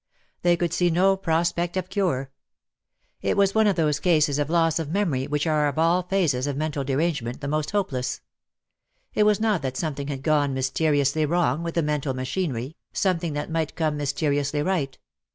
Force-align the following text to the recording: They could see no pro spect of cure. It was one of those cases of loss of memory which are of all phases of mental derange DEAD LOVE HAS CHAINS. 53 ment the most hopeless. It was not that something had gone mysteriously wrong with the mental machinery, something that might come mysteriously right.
They 0.41 0.57
could 0.57 0.73
see 0.73 0.89
no 0.89 1.15
pro 1.15 1.43
spect 1.43 1.77
of 1.77 1.87
cure. 1.91 2.31
It 3.21 3.37
was 3.37 3.53
one 3.53 3.67
of 3.67 3.75
those 3.75 3.99
cases 3.99 4.39
of 4.39 4.49
loss 4.49 4.79
of 4.79 4.89
memory 4.89 5.27
which 5.27 5.45
are 5.45 5.67
of 5.67 5.77
all 5.77 6.01
phases 6.01 6.47
of 6.47 6.57
mental 6.57 6.83
derange 6.83 7.19
DEAD 7.19 7.25
LOVE 7.27 7.27
HAS 7.27 7.35
CHAINS. 7.35 7.35
53 7.35 7.35
ment 7.35 7.41
the 7.41 7.55
most 7.55 7.71
hopeless. 7.77 8.21
It 9.13 9.23
was 9.27 9.39
not 9.39 9.61
that 9.61 9.77
something 9.77 10.07
had 10.07 10.23
gone 10.23 10.55
mysteriously 10.55 11.27
wrong 11.27 11.61
with 11.61 11.75
the 11.75 11.83
mental 11.83 12.15
machinery, 12.15 12.77
something 12.91 13.33
that 13.33 13.51
might 13.51 13.75
come 13.75 13.95
mysteriously 13.97 14.63
right. 14.63 14.97